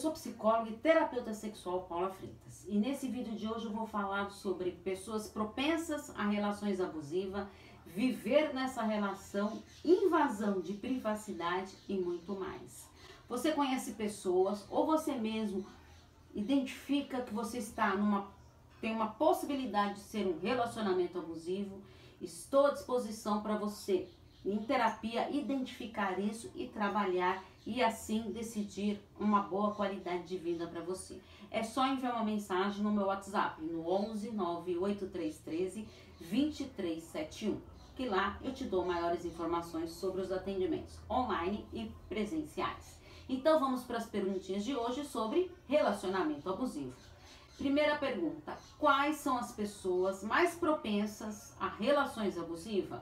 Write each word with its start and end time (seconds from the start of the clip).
sou 0.00 0.12
psicóloga 0.12 0.70
e 0.70 0.78
terapeuta 0.78 1.34
sexual 1.34 1.82
Paula 1.82 2.08
Freitas. 2.08 2.64
E 2.66 2.78
nesse 2.78 3.06
vídeo 3.06 3.34
de 3.34 3.46
hoje 3.46 3.66
eu 3.66 3.70
vou 3.70 3.86
falar 3.86 4.30
sobre 4.30 4.70
pessoas 4.70 5.28
propensas 5.28 6.10
a 6.16 6.26
relações 6.26 6.80
abusivas, 6.80 7.46
viver 7.84 8.54
nessa 8.54 8.82
relação, 8.82 9.62
invasão 9.84 10.62
de 10.62 10.72
privacidade 10.72 11.76
e 11.86 11.98
muito 11.98 12.34
mais. 12.34 12.88
Você 13.28 13.52
conhece 13.52 13.92
pessoas 13.92 14.64
ou 14.70 14.86
você 14.86 15.12
mesmo 15.12 15.66
identifica 16.34 17.20
que 17.20 17.34
você 17.34 17.58
está 17.58 17.94
numa 17.94 18.26
tem 18.80 18.94
uma 18.94 19.08
possibilidade 19.08 19.96
de 19.96 20.00
ser 20.00 20.26
um 20.26 20.38
relacionamento 20.38 21.18
abusivo? 21.18 21.82
Estou 22.22 22.68
à 22.68 22.70
disposição 22.70 23.42
para 23.42 23.58
você 23.58 24.08
em 24.44 24.58
terapia 24.58 25.30
identificar 25.30 26.18
isso 26.18 26.50
e 26.54 26.66
trabalhar 26.66 27.42
e 27.66 27.82
assim 27.82 28.32
decidir 28.32 29.00
uma 29.18 29.42
boa 29.42 29.74
qualidade 29.74 30.24
de 30.24 30.38
vida 30.38 30.66
para 30.66 30.80
você. 30.80 31.20
É 31.50 31.62
só 31.62 31.86
enviar 31.86 32.14
uma 32.14 32.24
mensagem 32.24 32.82
no 32.82 32.90
meu 32.90 33.06
WhatsApp 33.06 33.62
no 33.62 33.86
11 33.86 34.30
98313 34.30 35.86
2371, 36.20 37.60
que 37.96 38.06
lá 38.06 38.38
eu 38.42 38.52
te 38.52 38.64
dou 38.64 38.84
maiores 38.84 39.24
informações 39.24 39.90
sobre 39.90 40.22
os 40.22 40.32
atendimentos 40.32 40.98
online 41.10 41.66
e 41.72 41.90
presenciais. 42.08 42.98
Então 43.28 43.60
vamos 43.60 43.82
para 43.82 43.98
as 43.98 44.06
perguntinhas 44.06 44.64
de 44.64 44.74
hoje 44.74 45.04
sobre 45.04 45.50
relacionamento 45.68 46.48
abusivo. 46.48 46.94
Primeira 47.56 47.96
pergunta: 47.96 48.56
quais 48.78 49.16
são 49.16 49.36
as 49.36 49.52
pessoas 49.52 50.24
mais 50.24 50.54
propensas 50.54 51.54
a 51.60 51.68
relações 51.68 52.38
abusivas? 52.38 53.00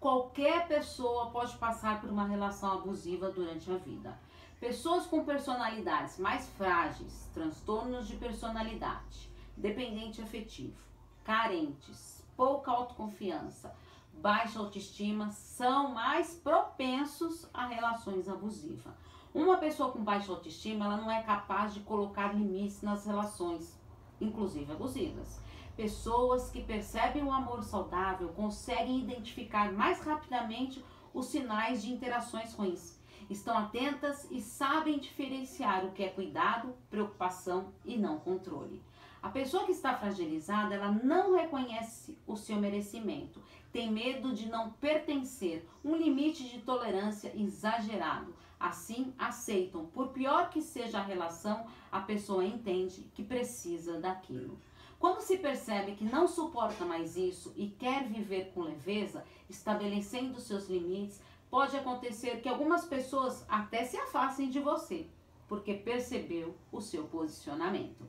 Qualquer 0.00 0.68
pessoa 0.68 1.30
pode 1.30 1.56
passar 1.56 2.00
por 2.00 2.08
uma 2.08 2.24
relação 2.24 2.72
abusiva 2.72 3.32
durante 3.32 3.68
a 3.68 3.76
vida. 3.76 4.16
Pessoas 4.60 5.06
com 5.06 5.24
personalidades 5.24 6.18
mais 6.18 6.48
frágeis, 6.50 7.28
transtornos 7.34 8.06
de 8.06 8.14
personalidade, 8.14 9.28
dependente 9.56 10.22
afetivo, 10.22 10.80
carentes, 11.24 12.24
pouca 12.36 12.70
autoconfiança, 12.70 13.74
baixa 14.14 14.60
autoestima 14.60 15.32
são 15.32 15.92
mais 15.92 16.32
propensos 16.34 17.48
a 17.52 17.66
relações 17.66 18.28
abusivas. 18.28 18.94
Uma 19.34 19.56
pessoa 19.56 19.90
com 19.90 20.02
baixa 20.02 20.30
autoestima, 20.30 20.84
ela 20.84 20.96
não 20.96 21.10
é 21.10 21.22
capaz 21.22 21.74
de 21.74 21.80
colocar 21.80 22.32
limites 22.34 22.82
nas 22.82 23.04
relações, 23.04 23.76
inclusive 24.20 24.72
abusivas. 24.72 25.40
Pessoas 25.78 26.50
que 26.50 26.60
percebem 26.60 27.22
o 27.22 27.30
amor 27.30 27.62
saudável 27.62 28.30
conseguem 28.30 28.98
identificar 28.98 29.70
mais 29.70 30.00
rapidamente 30.00 30.84
os 31.14 31.26
sinais 31.26 31.82
de 31.82 31.92
interações 31.92 32.52
ruins. 32.52 32.98
Estão 33.30 33.56
atentas 33.56 34.26
e 34.28 34.40
sabem 34.40 34.98
diferenciar 34.98 35.84
o 35.84 35.92
que 35.92 36.02
é 36.02 36.08
cuidado, 36.08 36.74
preocupação 36.90 37.72
e 37.84 37.96
não 37.96 38.18
controle. 38.18 38.82
A 39.22 39.28
pessoa 39.28 39.66
que 39.66 39.70
está 39.70 39.96
fragilizada, 39.96 40.74
ela 40.74 40.90
não 40.90 41.36
reconhece 41.36 42.18
o 42.26 42.34
seu 42.34 42.56
merecimento, 42.56 43.40
tem 43.72 43.88
medo 43.88 44.34
de 44.34 44.48
não 44.48 44.70
pertencer, 44.70 45.64
um 45.84 45.94
limite 45.94 46.42
de 46.48 46.58
tolerância 46.58 47.32
exagerado. 47.36 48.34
Assim, 48.58 49.14
aceitam, 49.16 49.86
por 49.86 50.08
pior 50.08 50.50
que 50.50 50.60
seja 50.60 50.98
a 50.98 51.04
relação, 51.04 51.68
a 51.92 52.00
pessoa 52.00 52.44
entende 52.44 53.08
que 53.14 53.22
precisa 53.22 54.00
daquilo. 54.00 54.58
Quando 54.98 55.20
se 55.20 55.38
percebe 55.38 55.94
que 55.94 56.04
não 56.04 56.26
suporta 56.26 56.84
mais 56.84 57.16
isso 57.16 57.52
e 57.56 57.68
quer 57.68 58.08
viver 58.08 58.50
com 58.52 58.62
leveza, 58.62 59.24
estabelecendo 59.48 60.40
seus 60.40 60.68
limites, 60.68 61.20
pode 61.48 61.76
acontecer 61.76 62.40
que 62.40 62.48
algumas 62.48 62.84
pessoas 62.84 63.44
até 63.48 63.84
se 63.84 63.96
afastem 63.96 64.50
de 64.50 64.58
você, 64.58 65.06
porque 65.46 65.74
percebeu 65.74 66.56
o 66.72 66.80
seu 66.80 67.04
posicionamento. 67.04 68.04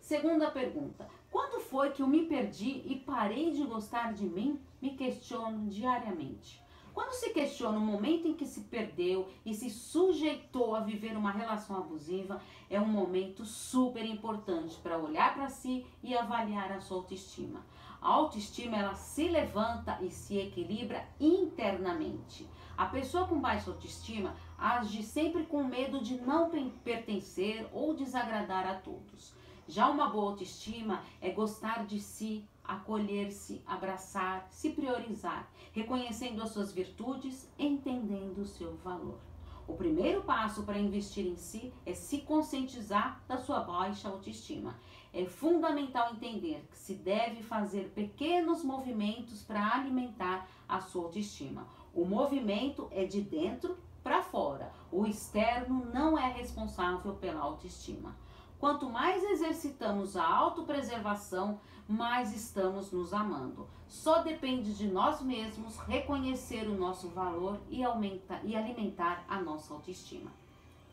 Segunda 0.00 0.50
pergunta: 0.50 1.08
quando 1.30 1.60
foi 1.60 1.90
que 1.90 2.02
eu 2.02 2.06
me 2.06 2.26
perdi 2.26 2.82
e 2.84 3.02
parei 3.04 3.50
de 3.50 3.64
gostar 3.64 4.12
de 4.12 4.24
mim? 4.24 4.60
Me 4.80 4.96
questiono 4.96 5.68
diariamente. 5.68 6.62
Quando 6.94 7.12
se 7.12 7.30
questiona 7.30 7.78
o 7.78 7.80
momento 7.80 8.28
em 8.28 8.34
que 8.34 8.46
se 8.46 8.62
perdeu 8.62 9.28
e 9.46 9.54
se 9.54 9.70
sujeitou 9.70 10.74
a 10.74 10.80
viver 10.80 11.16
uma 11.16 11.30
relação 11.30 11.76
abusiva, 11.76 12.40
é 12.68 12.78
um 12.78 12.86
momento 12.86 13.44
super 13.44 14.04
importante 14.04 14.76
para 14.82 14.98
olhar 14.98 15.34
para 15.34 15.48
si 15.48 15.86
e 16.02 16.16
avaliar 16.16 16.70
a 16.72 16.80
sua 16.80 16.98
autoestima. 16.98 17.64
A 18.00 18.08
autoestima 18.08 18.76
ela 18.76 18.94
se 18.94 19.28
levanta 19.28 19.98
e 20.02 20.10
se 20.10 20.36
equilibra 20.36 21.06
internamente. 21.20 22.48
A 22.76 22.86
pessoa 22.86 23.26
com 23.26 23.40
baixa 23.40 23.70
autoestima 23.70 24.34
age 24.58 25.02
sempre 25.02 25.46
com 25.46 25.62
medo 25.64 26.00
de 26.00 26.20
não 26.20 26.50
pertencer 26.82 27.68
ou 27.72 27.94
desagradar 27.94 28.66
a 28.66 28.74
todos. 28.74 29.34
Já 29.68 29.88
uma 29.88 30.08
boa 30.08 30.32
autoestima 30.32 31.02
é 31.20 31.30
gostar 31.30 31.86
de 31.86 32.00
si, 32.00 32.44
acolher-se, 32.64 33.62
abraçar, 33.66 34.46
se 34.50 34.70
priorizar, 34.70 35.50
reconhecendo 35.72 36.42
as 36.42 36.50
suas 36.50 36.72
virtudes, 36.72 37.50
entendendo 37.58 38.38
o 38.38 38.46
seu 38.46 38.76
valor. 38.78 39.18
O 39.66 39.74
primeiro 39.74 40.22
passo 40.22 40.64
para 40.64 40.78
investir 40.78 41.26
em 41.26 41.36
si 41.36 41.72
é 41.86 41.94
se 41.94 42.18
conscientizar 42.18 43.22
da 43.28 43.38
sua 43.38 43.60
baixa 43.60 44.08
autoestima. 44.08 44.78
É 45.14 45.24
fundamental 45.24 46.12
entender 46.12 46.66
que 46.70 46.78
se 46.78 46.94
deve 46.94 47.42
fazer 47.42 47.92
pequenos 47.94 48.64
movimentos 48.64 49.42
para 49.42 49.74
alimentar 49.74 50.48
a 50.68 50.80
sua 50.80 51.04
autoestima. 51.04 51.66
O 51.94 52.04
movimento 52.04 52.88
é 52.90 53.04
de 53.04 53.20
dentro 53.20 53.78
para 54.02 54.22
fora. 54.22 54.72
O 54.90 55.06
externo 55.06 55.86
não 55.92 56.18
é 56.18 56.32
responsável 56.32 57.14
pela 57.14 57.40
autoestima. 57.40 58.16
Quanto 58.62 58.88
mais 58.88 59.24
exercitamos 59.24 60.16
a 60.16 60.24
autopreservação, 60.24 61.58
mais 61.88 62.32
estamos 62.32 62.92
nos 62.92 63.12
amando. 63.12 63.66
Só 63.88 64.22
depende 64.22 64.72
de 64.74 64.86
nós 64.86 65.20
mesmos 65.20 65.76
reconhecer 65.78 66.68
o 66.68 66.76
nosso 66.76 67.08
valor 67.08 67.58
e, 67.68 67.82
aumenta, 67.82 68.40
e 68.44 68.54
alimentar 68.54 69.24
a 69.28 69.40
nossa 69.40 69.74
autoestima. 69.74 70.30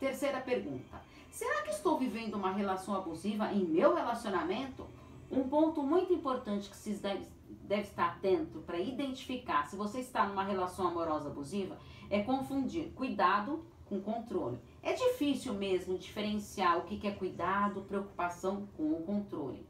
Terceira 0.00 0.40
pergunta: 0.40 1.00
será 1.30 1.62
que 1.62 1.70
estou 1.70 1.96
vivendo 1.96 2.34
uma 2.34 2.50
relação 2.50 2.92
abusiva 2.96 3.52
em 3.52 3.64
meu 3.64 3.94
relacionamento? 3.94 4.84
Um 5.30 5.48
ponto 5.48 5.80
muito 5.80 6.12
importante 6.12 6.68
que 6.68 6.76
vocês 6.76 6.98
devem 6.98 7.24
deve 7.62 7.82
estar 7.82 8.08
atento 8.08 8.58
para 8.62 8.80
identificar 8.80 9.68
se 9.68 9.76
você 9.76 10.00
está 10.00 10.26
numa 10.26 10.42
relação 10.42 10.88
amorosa 10.88 11.28
abusiva 11.28 11.78
é 12.10 12.20
confundir 12.20 12.90
cuidado 12.96 13.64
com 13.88 14.00
controle. 14.00 14.58
É 14.82 14.94
difícil 14.94 15.52
mesmo 15.54 15.98
diferenciar 15.98 16.78
o 16.78 16.84
que 16.84 17.06
é 17.06 17.10
cuidado, 17.10 17.82
preocupação 17.82 18.66
com 18.76 18.92
o 18.92 19.02
controle. 19.02 19.66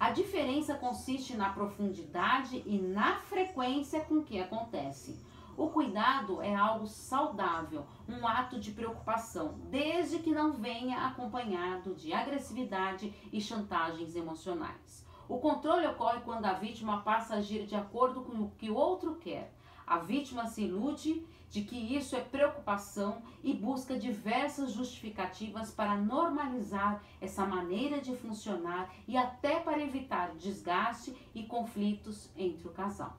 A 0.00 0.10
diferença 0.10 0.74
consiste 0.74 1.36
na 1.36 1.50
profundidade 1.50 2.62
e 2.66 2.78
na 2.78 3.16
frequência 3.16 4.00
com 4.00 4.22
que 4.22 4.40
acontece. 4.40 5.18
O 5.56 5.68
cuidado 5.68 6.42
é 6.42 6.54
algo 6.54 6.86
saudável, 6.86 7.86
um 8.08 8.26
ato 8.26 8.58
de 8.58 8.72
preocupação, 8.72 9.54
desde 9.70 10.18
que 10.18 10.30
não 10.30 10.52
venha 10.52 11.06
acompanhado 11.06 11.94
de 11.94 12.12
agressividade 12.12 13.14
e 13.32 13.40
chantagens 13.40 14.16
emocionais. 14.16 15.06
O 15.28 15.38
controle 15.38 15.86
ocorre 15.86 16.20
quando 16.20 16.46
a 16.46 16.54
vítima 16.54 17.02
passa 17.02 17.34
a 17.34 17.38
agir 17.38 17.66
de 17.66 17.76
acordo 17.76 18.22
com 18.22 18.42
o 18.42 18.50
que 18.58 18.68
o 18.68 18.74
outro 18.74 19.14
quer. 19.16 19.54
A 19.86 19.98
vítima 19.98 20.46
se 20.46 20.62
ilude 20.62 21.24
de 21.50 21.62
que 21.62 21.76
isso 21.76 22.16
é 22.16 22.20
preocupação 22.20 23.22
e 23.42 23.52
busca 23.54 23.96
diversas 23.98 24.72
justificativas 24.72 25.70
para 25.70 25.96
normalizar 25.96 27.00
essa 27.20 27.46
maneira 27.46 28.00
de 28.00 28.16
funcionar 28.16 28.92
e 29.06 29.16
até 29.16 29.60
para 29.60 29.80
evitar 29.80 30.34
desgaste 30.34 31.14
e 31.34 31.44
conflitos 31.44 32.28
entre 32.36 32.66
o 32.66 32.72
casal. 32.72 33.16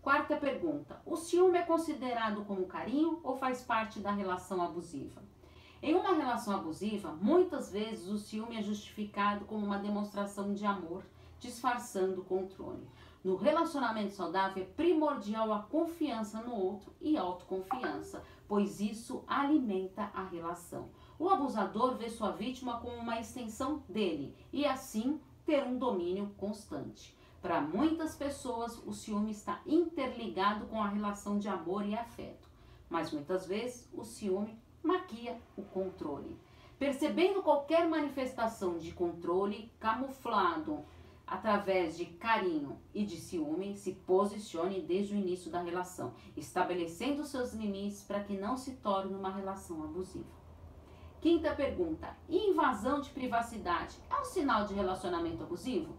Quarta 0.00 0.36
pergunta: 0.36 1.00
o 1.04 1.16
ciúme 1.16 1.58
é 1.58 1.62
considerado 1.62 2.44
como 2.44 2.66
carinho 2.66 3.20
ou 3.22 3.36
faz 3.36 3.62
parte 3.62 4.00
da 4.00 4.12
relação 4.12 4.62
abusiva? 4.62 5.22
Em 5.82 5.94
uma 5.94 6.14
relação 6.14 6.54
abusiva, 6.54 7.12
muitas 7.20 7.70
vezes 7.70 8.08
o 8.08 8.16
ciúme 8.16 8.56
é 8.56 8.62
justificado 8.62 9.44
como 9.44 9.66
uma 9.66 9.78
demonstração 9.78 10.54
de 10.54 10.64
amor, 10.64 11.02
disfarçando 11.38 12.22
o 12.22 12.24
controle. 12.24 12.88
No 13.24 13.36
relacionamento 13.36 14.12
saudável 14.12 14.62
é 14.62 14.66
primordial 14.66 15.50
a 15.50 15.60
confiança 15.60 16.42
no 16.42 16.54
outro 16.54 16.92
e 17.00 17.16
autoconfiança, 17.16 18.22
pois 18.46 18.80
isso 18.80 19.24
alimenta 19.26 20.10
a 20.12 20.24
relação. 20.24 20.90
O 21.18 21.30
abusador 21.30 21.96
vê 21.96 22.10
sua 22.10 22.32
vítima 22.32 22.78
como 22.80 22.96
uma 22.96 23.18
extensão 23.18 23.82
dele 23.88 24.36
e 24.52 24.66
assim 24.66 25.18
ter 25.46 25.64
um 25.64 25.78
domínio 25.78 26.34
constante. 26.36 27.16
Para 27.40 27.62
muitas 27.62 28.14
pessoas, 28.14 28.76
o 28.86 28.92
ciúme 28.92 29.30
está 29.30 29.62
interligado 29.64 30.66
com 30.66 30.82
a 30.82 30.88
relação 30.88 31.38
de 31.38 31.48
amor 31.48 31.86
e 31.86 31.94
afeto, 31.94 32.46
mas 32.90 33.10
muitas 33.10 33.46
vezes 33.46 33.88
o 33.94 34.04
ciúme 34.04 34.58
maquia 34.82 35.40
o 35.56 35.62
controle. 35.62 36.36
Percebendo 36.78 37.42
qualquer 37.42 37.88
manifestação 37.88 38.76
de 38.76 38.92
controle 38.92 39.72
camuflado 39.80 40.84
através 41.26 41.96
de 41.96 42.06
carinho 42.06 42.78
e 42.92 43.04
de 43.04 43.16
ciúme, 43.16 43.76
se 43.76 43.92
posicione 43.92 44.82
desde 44.82 45.14
o 45.14 45.18
início 45.18 45.50
da 45.50 45.62
relação, 45.62 46.14
estabelecendo 46.36 47.24
seus 47.24 47.52
limites 47.52 48.02
para 48.02 48.22
que 48.22 48.36
não 48.36 48.56
se 48.56 48.76
torne 48.76 49.14
uma 49.14 49.30
relação 49.30 49.82
abusiva. 49.82 50.44
Quinta 51.20 51.54
pergunta: 51.54 52.14
invasão 52.28 53.00
de 53.00 53.10
privacidade 53.10 53.96
é 54.10 54.20
um 54.20 54.24
sinal 54.24 54.66
de 54.66 54.74
relacionamento 54.74 55.42
abusivo? 55.42 55.96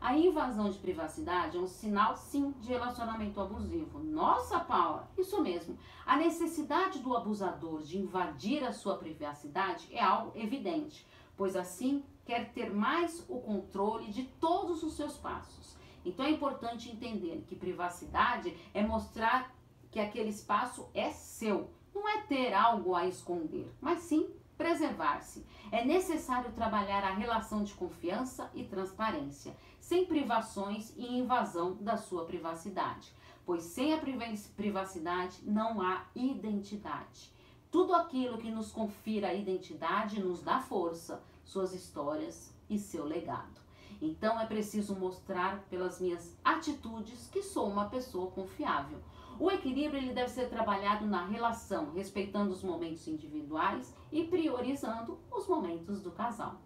A 0.00 0.16
invasão 0.16 0.70
de 0.70 0.78
privacidade 0.78 1.56
é 1.56 1.60
um 1.60 1.66
sinal, 1.66 2.16
sim, 2.16 2.54
de 2.60 2.68
relacionamento 2.68 3.40
abusivo. 3.40 3.98
Nossa, 3.98 4.60
Paula, 4.60 5.10
isso 5.18 5.42
mesmo. 5.42 5.76
A 6.06 6.16
necessidade 6.16 7.00
do 7.00 7.16
abusador 7.16 7.82
de 7.82 7.98
invadir 7.98 8.62
a 8.62 8.72
sua 8.72 8.96
privacidade 8.96 9.88
é 9.90 10.00
algo 10.00 10.30
evidente, 10.38 11.04
pois 11.38 11.56
assim 11.56 12.04
quer 12.26 12.52
ter 12.52 12.70
mais 12.70 13.24
o 13.28 13.38
controle 13.40 14.12
de 14.12 14.24
todos 14.24 14.82
os 14.82 14.94
seus 14.94 15.16
passos. 15.16 15.78
Então 16.04 16.26
é 16.26 16.30
importante 16.30 16.90
entender 16.90 17.44
que 17.46 17.56
privacidade 17.56 18.54
é 18.74 18.82
mostrar 18.82 19.54
que 19.90 19.98
aquele 19.98 20.28
espaço 20.28 20.88
é 20.92 21.10
seu. 21.10 21.70
Não 21.94 22.06
é 22.06 22.20
ter 22.22 22.52
algo 22.52 22.94
a 22.94 23.06
esconder, 23.06 23.72
mas 23.80 24.00
sim 24.00 24.28
preservar-se. 24.58 25.46
É 25.70 25.84
necessário 25.84 26.52
trabalhar 26.52 27.04
a 27.04 27.14
relação 27.14 27.62
de 27.62 27.72
confiança 27.74 28.50
e 28.54 28.64
transparência, 28.64 29.56
sem 29.80 30.04
privações 30.04 30.92
e 30.96 31.18
invasão 31.18 31.76
da 31.80 31.96
sua 31.96 32.24
privacidade, 32.26 33.12
pois 33.46 33.62
sem 33.62 33.94
a 33.94 34.00
privacidade 34.56 35.38
não 35.44 35.80
há 35.80 36.04
identidade. 36.14 37.32
Tudo 37.70 37.94
aquilo 37.94 38.38
que 38.38 38.50
nos 38.50 38.72
confira 38.72 39.34
identidade 39.34 40.22
nos 40.22 40.42
dá 40.42 40.58
força, 40.58 41.22
suas 41.44 41.74
histórias 41.74 42.54
e 42.68 42.78
seu 42.78 43.04
legado. 43.04 43.60
Então 44.00 44.40
é 44.40 44.46
preciso 44.46 44.94
mostrar 44.94 45.64
pelas 45.68 46.00
minhas 46.00 46.34
atitudes 46.42 47.28
que 47.28 47.42
sou 47.42 47.68
uma 47.68 47.88
pessoa 47.88 48.30
confiável. 48.30 48.98
O 49.38 49.50
equilíbrio 49.50 50.00
ele 50.00 50.14
deve 50.14 50.30
ser 50.30 50.48
trabalhado 50.48 51.06
na 51.06 51.26
relação, 51.26 51.92
respeitando 51.92 52.52
os 52.52 52.62
momentos 52.62 53.06
individuais 53.06 53.94
e 54.10 54.24
priorizando 54.24 55.18
os 55.30 55.46
momentos 55.46 56.00
do 56.00 56.10
casal. 56.10 56.60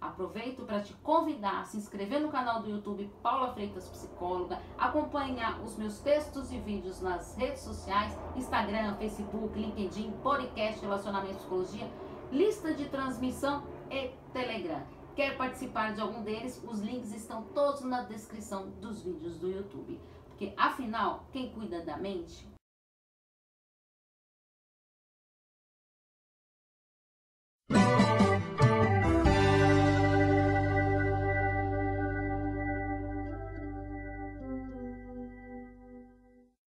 Aproveito 0.00 0.64
para 0.64 0.80
te 0.80 0.92
convidar 0.94 1.60
a 1.60 1.64
se 1.64 1.76
inscrever 1.78 2.20
no 2.20 2.28
canal 2.28 2.62
do 2.62 2.68
YouTube 2.68 3.10
Paula 3.22 3.52
Freitas 3.52 3.88
Psicóloga, 3.88 4.60
acompanhar 4.78 5.60
os 5.62 5.76
meus 5.76 5.98
textos 6.00 6.52
e 6.52 6.58
vídeos 6.58 7.00
nas 7.00 7.36
redes 7.36 7.60
sociais, 7.60 8.16
Instagram, 8.36 8.94
Facebook, 8.96 9.58
LinkedIn, 9.58 10.12
podcast 10.22 10.80
Relacionamento 10.80 11.36
Psicologia, 11.36 11.90
lista 12.30 12.74
de 12.74 12.86
transmissão 12.86 13.64
e 13.90 14.10
Telegram. 14.32 14.82
Quer 15.14 15.36
participar 15.38 15.94
de 15.94 16.00
algum 16.00 16.22
deles? 16.22 16.62
Os 16.68 16.80
links 16.80 17.14
estão 17.14 17.42
todos 17.54 17.80
na 17.82 18.02
descrição 18.02 18.68
dos 18.82 19.02
vídeos 19.02 19.38
do 19.38 19.50
YouTube. 19.50 19.98
Porque 20.26 20.52
afinal, 20.58 21.24
quem 21.32 21.50
cuida 21.50 21.80
da 21.80 21.96
mente 21.96 22.46